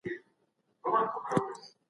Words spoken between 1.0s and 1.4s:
برخو کي